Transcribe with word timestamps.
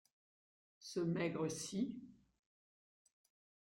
Ce 0.79 0.99
maigre-ci. 0.99 1.95